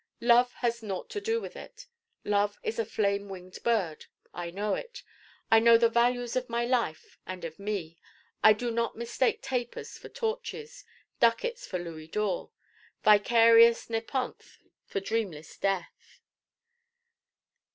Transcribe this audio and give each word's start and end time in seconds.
Love 0.21 0.51
has 0.53 0.81
naught 0.81 1.11
to 1.11 1.21
do 1.21 1.39
with 1.39 1.55
it. 1.55 1.85
Love 2.25 2.57
is 2.63 2.79
a 2.79 2.85
flame 2.85 3.29
winged 3.29 3.61
Bird. 3.61 4.07
I 4.33 4.49
know 4.49 4.73
it. 4.73 5.03
I 5.51 5.59
know 5.59 5.77
the 5.77 5.89
values 5.89 6.35
of 6.35 6.49
my 6.49 6.65
life 6.65 7.19
and 7.27 7.45
of 7.45 7.59
me. 7.59 7.99
I 8.43 8.53
do 8.53 8.71
not 8.71 8.95
mistake 8.97 9.43
tapers 9.43 9.99
for 9.99 10.09
torches, 10.09 10.85
ducats 11.19 11.67
for 11.67 11.77
louis 11.77 12.07
d'ors, 12.07 12.49
vicarious 13.03 13.91
nepenthe 13.91 14.57
for 14.87 14.99
dreamless 14.99 15.55
death. 15.57 16.21